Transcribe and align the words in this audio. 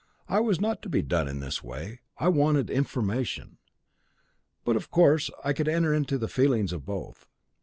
I 0.27 0.39
was 0.39 0.59
not 0.59 0.81
to 0.81 0.89
be 0.89 1.03
done 1.03 1.27
in 1.27 1.41
this 1.41 1.63
way. 1.63 1.99
I 2.17 2.27
wanted 2.27 2.71
information. 2.71 3.59
But, 4.65 4.75
of 4.75 4.89
course, 4.89 5.29
I 5.43 5.53
could 5.53 5.67
enter 5.67 5.93
into 5.93 6.17
the 6.17 6.27
feelings 6.27 6.73
of 6.73 6.87
both. 6.87 7.27